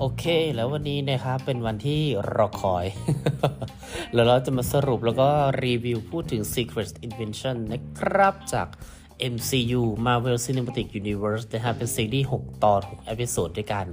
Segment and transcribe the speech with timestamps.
[0.00, 0.24] โอเค
[0.54, 2.02] แล้ววันนี้นะครับเป็นวันที่
[2.36, 2.84] รอคอย
[4.14, 5.28] แล้วเราจะมาสรุปแล้วก็
[5.64, 8.68] รีวิวพูดถึง Secret Invasion นะครับจาก
[9.34, 13.86] MCU Marvel Cinematic Universe นะครับเป็นซีรีส์ 6 ตอน 6 episode ด้วยกัน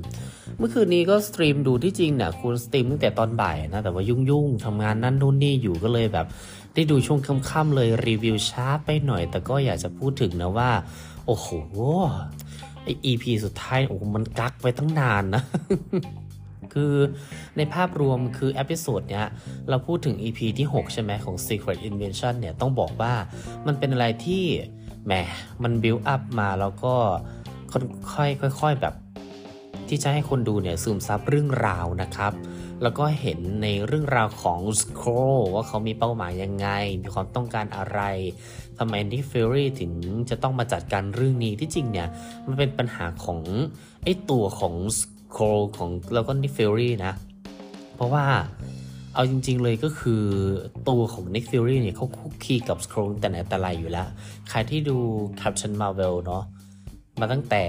[0.57, 6.27] เมื่อคืนนี้ก็ stream ดูที่จริงเนี่ยคุณ stream ตั้งแต่ตอนบ่ายนะ แต่ว่ายุ่งๆทำงานนั่นนู่นนี่อยู่ก็เลยแบบ
[6.75, 10.71] ได้ดูช่วงค่ำๆเลยรีวิวช้าไปหน่อย แต่ก็อยากจะพูดถึงนะว่า
[11.25, 11.47] โอ้โห
[12.83, 15.43] ไอ EP สุดท้ายโอ้โหมันกักไปตั้งนานนะ
[16.73, 16.93] คือ
[17.57, 19.27] ในภาพรวมคือ episode เนี้ย
[19.69, 23.13] เราพูดถึง EP ที่ 6 ใช่ไหมของ Secret Invasion เนี่ย ต้องบอกว่า
[23.67, 24.43] มันเป็นอะไรที่
[25.05, 25.13] แหม
[25.63, 26.95] มันบิวอัพมาแล้วก็
[27.71, 28.93] ค่อยๆค่อยๆแบบ
[29.91, 32.33] ที่จะให้คนดูเนี่ยซึมซับเรื่องราวนะครับ
[32.81, 36.67] แล้วก็เห็นในเรื่องราวของ s c r o l l ว่าเขามีเป้าหมายยังไง
[37.01, 37.99] มีความต้องการอะไร
[38.77, 39.91] ทำไม Nick Fury ถึง
[40.29, 42.07] จะต้องมาจัดการเรื่องนี้ที่จริงเนี่ย
[42.45, 43.39] มันเป็นปัญหาของ
[44.03, 44.99] ไอ้ตัวของ s
[45.35, 47.13] c r o l l ของแล้วก็ Nick Fury นะ
[47.95, 48.25] เพราะว่า
[49.13, 50.23] เอาจริง ๆ เลยก็คือ
[50.89, 54.07] ตัวของ Nick Fury เนี่ยเขาคลุกคลีกับ s c r o l l แต่ไหนแต่ไรอยู่แล้ว
[54.49, 54.97] ใครที่ดู
[55.39, 56.43] Captain Marvel เนาะ
[57.19, 57.63] มาตั้งแต่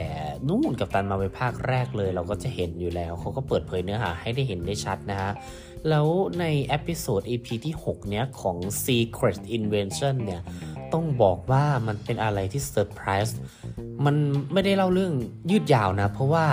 [0.49, 5.33] นู่น Captain Marvel ภาคแรกเลย เราก็จะเห็นอยู่แล้ว เขาก็เปิดเผยเนื้อหาให้ได้เห็นได้ชัดนะฮะ
[5.89, 6.07] แล้ว
[6.41, 10.43] ใน episode EP ที่ 6 เนี้ยของ Secret Invasion เนี่ย
[10.93, 13.39] ต้องบอกว่ามันเป็นอะไรที่เซอร์ไพรส์
[14.05, 14.17] มัน
[14.53, 15.13] ไม่ได้เล่าเรื่อง
[15.51, 16.47] ยืดยาวนะ เพราะว่า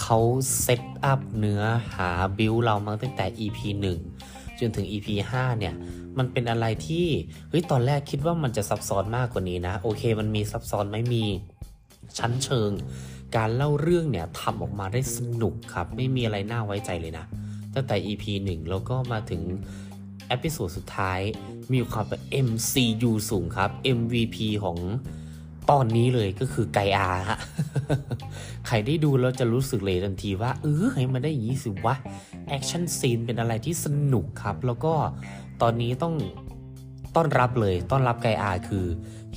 [0.00, 0.18] เขา
[0.60, 1.62] set up เนื้อ
[1.94, 3.58] หาบิวเรามาตั้งแต่ EP
[4.14, 5.74] 1 จนถึง EP 5 เนี่ย
[6.18, 7.06] มันเป็นอะไรที่
[7.50, 11.24] เฮ้ยตอนแรกคิดว่ามันจะซับซ้อนมากกว่านี้นะ โอเค มันมีซับซ้อนไหมมี
[12.18, 12.70] ชั้นเชิง
[13.36, 17.24] การเล่าเรื่องเนี่ยทำออกมาได้สนุกครับ ไม่มีอะไรน่าไว้ใจเลยนะ
[17.74, 19.42] ตั้งแต่ EP 1 แล้วก็มาถึง
[20.28, 21.20] episode สุดท้าย
[21.72, 24.78] มีความเป็น MCU สูงครับ MVP ของ
[25.70, 27.38] ตอนนี้เลยก็คือไกอาฮะ
[28.66, 31.94] ใครได้ดูแล้วจะรู้สึกเลยทันทีว่า เออให้มันได้อย่างนี้สิวะ
[32.48, 34.94] action scene เป็นอะไรที่สนุกครับ แล้วก็
[35.62, 36.14] ตอนนี้ต้อง
[37.16, 38.86] ต้อนรับเลย ต้อนรับไกอาคือ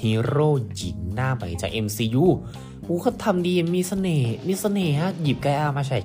[0.02, 2.26] ฮีโร่หญิงหน้าใหม่จาก MCU
[2.88, 5.98] อู้เขาทำดีมีเสน่ห์มีเสน่ห์ฮะหยิบไกอามาใช้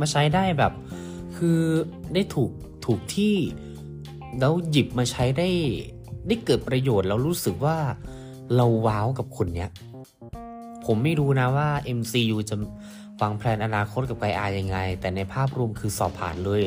[0.00, 0.72] มาใช้ได้แบบ
[1.36, 1.60] คือ
[2.14, 2.50] ได้ถูก
[2.84, 3.36] ถูกที่
[4.38, 5.48] แล้วหยิบมาใช้ได้
[6.26, 7.76] ได้เกิดประโยชน์แล้วรู้สึกว่า
[8.56, 9.70] เราว้าวกับคนเนี้ย
[10.84, 12.56] ผมไม่รู้นะว่า MCU จะ
[13.20, 16.62] วางแผนอนาคตกับไกอายังไง แต่ในภาพรวมคือสอบผ่านเลย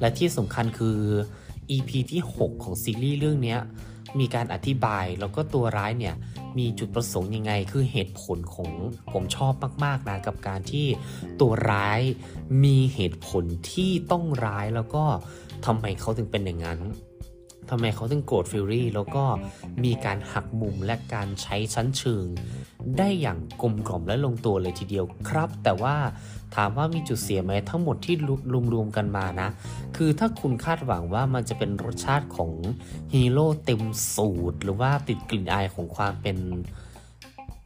[0.00, 0.96] และที่สำคัญคือ
[1.70, 3.60] EP ที่ 6 ของซีรีส์เรื่องเนี้ย
[4.20, 6.14] มีการอธิบายแล้วก็ตัวร้ายเนี่ย
[6.58, 8.70] มีจุดประสงค์ยังไง คือเหตุผลของ
[9.12, 9.52] ผมชอบ
[9.84, 10.86] มาก ๆ นะกับการที่
[11.40, 12.00] ตัวร้าย
[12.64, 15.04] มีเหตุผลที่ต้องร้ายแล้วก็
[15.66, 16.80] ทำไมเขาถึงเป็นอย่างนั้น
[17.70, 19.24] ทำไมเขาถึงโกรธฟิลลี่แล้วก็
[19.84, 22.26] มีการหักมุมและการใช้ชั้นเชิง
[22.98, 25.94] ได้อย่างกลมกล่อมและลงตัวเลยทีเดียวครับ แต่ว่า
[26.56, 28.16] ถามว่ามีจุดเสียไหมทั้งหมดที่
[28.72, 29.48] รวมๆกันมานะ
[29.96, 32.50] คือถ้าคุณคาดหวังว่ามันจะเป็นรสชาติของ
[33.14, 33.82] ฮีโร่เต็ม
[34.14, 36.38] สูตร หรือว่าติดกลิ่นอายของความเป็น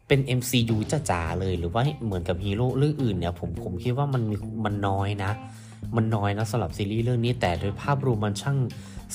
[0.08, 0.76] เป็น MCU
[1.10, 5.30] จ๋าๆเลยหรือว่าเหมือนกับฮีโร่เรื่องอื่นเนี่ยผมผมคิดว่ามันมีมันน้อยนะ
[5.96, 8.58] มันน้อยนะสำหรับซีรีส์เรื่องนี้แต่โดยภาพรวมมันช่าง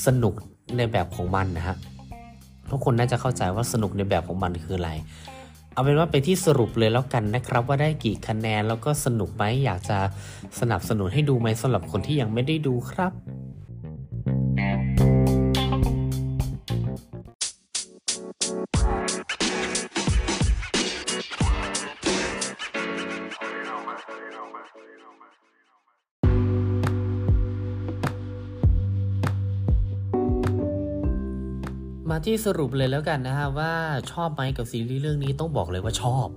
[0.06, 0.36] สนุก
[0.78, 1.76] ในแบบของมันนะฮะ
[2.72, 4.92] ทุกคนน่าจะเข้าใจว่าสนุกในแบบของมันคืออะไร
[5.74, 9.98] เอาเป็นว่าไปที่สรุปเลยแล้วกันนะครับ ว่าได้กี่คะแนนแล้วก็สนุกไหมอยากจะ
[10.60, 13.12] สนับสนุนให้ดูไหมสำหรับคนที่ยังไม่ได้ดูครับ
[32.10, 33.74] มาที่สรุปเลยแล้วกันนะฮะว่า
[34.12, 36.28] ชอบไหมกับซีรีส์เรื่องนี้ต้องบอกเลยว่าชอบ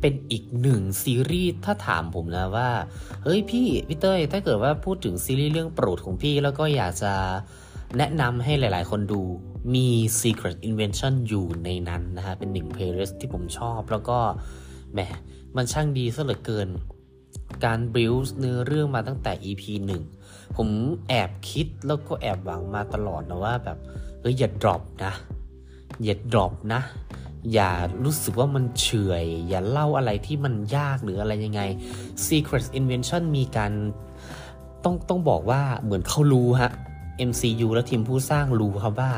[0.00, 2.70] เป็นอีกหนึ่งซีรีส์ถ้าถามผมนะว่า
[3.24, 7.12] เฮ้ยพี่พี่เต้ยถ้าเกิดว่าพูดถึงซีรีส์เรื่องโปรดของพี่แล้วก็อยากจะ
[7.98, 9.20] แนะนำให้หลายๆ คนดู
[9.74, 9.88] มี
[10.20, 14.18] Secret Invasion อยู่ในนั้นนะฮะ เป็นหนึ่ง playlist ที่ผมชอบ แล้วก็
[14.92, 15.00] แหม
[15.56, 16.68] มันช่างดีซะเหลือเกิน
[17.64, 19.62] การบิวส์เนื้อเรื่องมาตั้งแต่ EP
[20.14, 20.68] 1 ผม
[21.08, 23.78] แอบคิดแล้วก็แอบหวังมาตลอดนะว่าแบบ
[24.20, 25.12] เอ้ยอย่าดรอปนะ
[26.04, 26.80] อย่าดรอปนะ
[27.52, 27.70] อย่า
[28.04, 28.88] รู้สึกว่ามันเฉ
[29.22, 31.60] ยอย่าเล่าอะไรที่มันยากหรืออะไรยังไง
[32.26, 33.72] Secret Invention มีการ
[34.84, 36.70] ต้องต้องบอกว่าเหมือนเขารู้ฮะ
[37.28, 39.12] MCU และทีมผู้สร้างรู้ครับว่า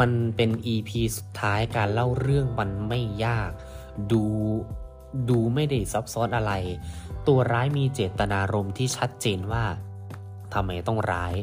[0.00, 3.50] มันเป็น EP สุดท้ายการเล่าเรื่องมันไม่ยาก
[4.12, 4.22] ดู
[5.30, 6.52] ดูไม่ได้ซับซ้อนอะไร
[7.26, 9.64] ตัวร้ายมีเจตนารมณ์ที่ชัดเจนว่า
[10.54, 11.34] ทำไมต้องร้าย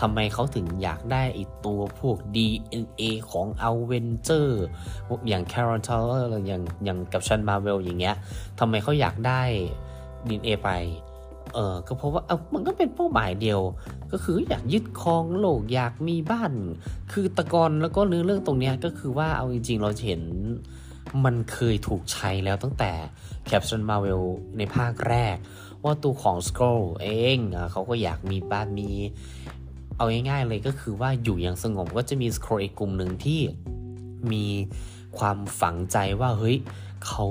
[0.00, 4.64] ทำไมเขาถึงอยากได้ไอตัวพวก DNA ของอเวนเจอร์
[5.28, 6.02] อย่าง c a r o l t e r
[6.46, 8.16] อย่างอย่างกับชันมาเวลอย่างเงี้ย
[8.58, 9.42] ทำไมเขาอยากได้
[10.28, 10.70] DNA ไป
[11.54, 13.60] เออก็เพราะว่าเออมันก็เป็นเป้าหมายเดียว
[14.12, 16.52] ก็คืออยากยึดครองโลกอยากมีบ้าน
[17.12, 20.22] คือตะกอนแล้วก็เรื่อเรื่องตรงเนี้ยก็คือว่าเอาจริง ๆ เราเห็น
[21.24, 22.92] มันเคยถูกใช้แล้วตั้งแต่
[23.50, 24.22] Captain Marvel
[24.58, 25.36] ในภาคแรก
[25.84, 27.38] ว่าตัวของ Scroll เอง
[27.72, 28.90] เขาก็อยากมีบ้านมี
[29.96, 33.40] เอาง่ายๆเลยก็คือว่าอยู่อย่างสงบก็จะมี Scroll อีกกลุ่มหนึ่งที่
[34.32, 34.46] มี
[35.18, 36.56] ความฝังใจว่าเฮ้ย
[37.06, 37.26] เขา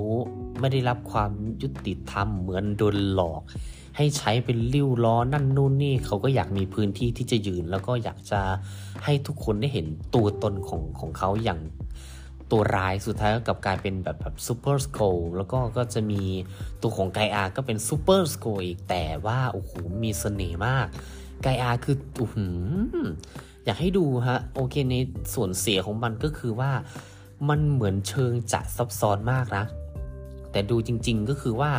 [0.59, 1.31] ไม่ได้รับความ
[1.61, 3.41] ยุติธรรมเหมือนโดนหลอก
[3.97, 8.41] ให้ใช้เป็นริ้วล้อนั่นนู่นนี่เขาก็อยากมีพื้นที่ที่จะยืน แล้วก็อยากจะ
[9.03, 11.59] ให้ทุกคนได้เห็นตัวตนของของเขาอย่าง
[12.51, 14.99] ตัวร้ายสุดท้ายก็กลับกลายเป็นแบบแบบ Super Skrull
[15.37, 16.21] แล้วก็ก็จะมี
[16.81, 19.71] ตัวของไกอาก็เป็น Super Skrull อีกแต่ว่าโอ้โห
[20.03, 20.87] มีเสน่ห์มาก
[21.43, 22.25] ไกอาคืออื
[23.05, 23.07] อ
[23.65, 24.95] อยากให้ดูฮะ โอเคใน
[25.33, 26.71] ส่วนเสียของมันก็คือว่า
[27.49, 29.65] มันเหมือนเชิงจะซับซ้อนมากนะ
[30.51, 31.71] แต่ดูจริง ๆก็คือว่า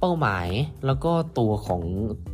[0.00, 0.48] เป้าหมาย
[0.86, 1.82] แล้วก็ตัวของ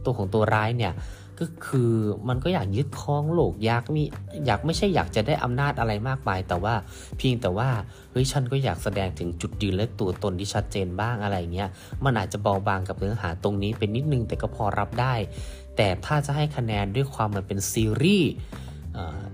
[0.04, 0.92] ตัวของตัวร้ายเนี่ย
[1.40, 1.92] ก็คือ
[2.28, 4.02] มันก็อยากยึดครองโลกอยากมี
[4.46, 6.74] อยากไม่ใช่อยากจะได้อำนาจอะไรมากมาย แต่ว่า
[7.18, 7.68] เพียงแต่ว่า
[8.10, 11.68] เฮ้ยฉันก็อยากแสดงถึงจุดยืนและตัวตนที่ชัดเจนบ้างอะไรเงี้ย
[12.04, 15.14] มันอาจจะเบาบางกับเนื้อหาตรงนี้เป็นนิดนึงแต่ก็พอรับได้
[15.76, 18.32] แต่ถ้าจะให้คะแนนด้วยความมันเป็นซีรีส์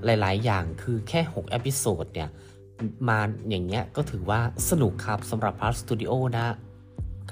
[0.04, 2.28] หลาย ๆ อย่างคือแค่6 episode เนี่ย
[3.08, 3.18] มา
[3.50, 4.40] อย่างเงี้ยก็ถือว่า
[4.70, 6.46] สนุกครับสำหรับ Marvel Studio นะ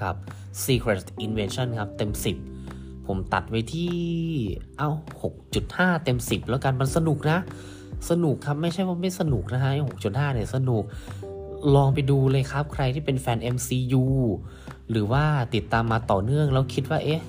[0.01, 0.15] ครับ
[0.63, 2.56] Secret Invasion ครับเต็ม 10
[3.07, 3.95] ผมตัดไว้ที่
[4.77, 4.89] เอ้า
[5.47, 7.39] 6.5 เต็ม 10 แล้วกันมันสนุกนะ
[8.09, 9.71] สนุกครับไม่ใช่ว่าไม่สนุกนะฮะ
[10.03, 10.83] 6.5 เนี่ยสนุก
[11.75, 14.05] ลองไปดูเลยครับ ใครที่เป็นแฟน MCU
[14.89, 15.23] หรือว่า
[15.55, 17.21] ติดตามมาต่อเนื่องแล้วคิดว่า เอ๊ะ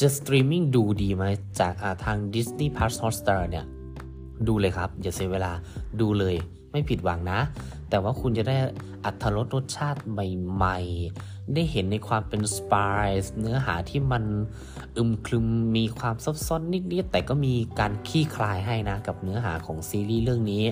[0.00, 1.24] จะสตรีมมิ่งดูดีไหม
[1.60, 3.64] จากทาง Disney Plus Hotstar เนี่ย
[4.48, 5.52] ดูเลยครับ อย่าเสียเวลา
[6.00, 6.36] ดูเลย
[6.76, 7.40] ไม่ผิดหวังนะ
[7.90, 8.56] แต่ว่าคุณจะได้
[9.04, 13.08] อรรถรสรสชาติใหม่ๆ ได้เห็นในความเป็น spy
[13.38, 14.24] เนื้อหาที่มัน
[14.96, 15.46] อึมครึม
[15.76, 16.62] มีความซับซ้อน
[16.92, 20.64] นิดๆ แต่ก็มีการคลี่คลายให้นะ กับเนื้อหาของซีรีส์เรื่องนี้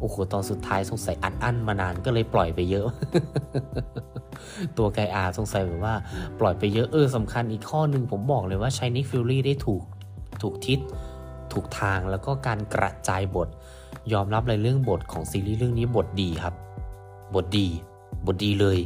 [0.00, 2.86] โอ้โห ตอนสุดท้ายสงสัยอัดอั้นมานานก็เลยปล่อยไปเยอะ
[4.78, 5.94] ตัวไกอาสงสัยแบบว่า
[6.40, 9.82] ปล่อยไปเยอะเออสำคัญอีกข้อหนึ่งผมบอกเลยว่าใช้ Nick Fury ได้ถูก
[10.42, 10.78] ถูกทิศ
[11.52, 13.48] ถูกทางแล้วก็การกระจายบท
[14.12, 16.54] ยอมรับเลยเรื่องบทของซีรีส์เรื่องนี้บทดีครับ
[17.34, 17.66] บทดี
[18.26, 18.78] บทดีเลย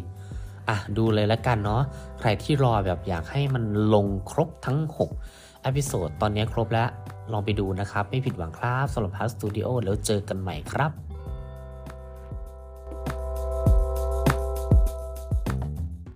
[0.68, 1.82] อะ ดูเลยแล้วกันเนาะ
[2.18, 3.64] ใครที่รอแบบอยากให้มัน
[3.94, 4.78] ลงครบทั้ง
[5.22, 6.88] 6 episode ตอนนี้ครบแล้ว
[7.32, 10.90] ลองไปดูนะครับ ไม่ผิดหวังครับสำหรับพาร์สตูดิโอแล้วเจอกันใหม่ครับ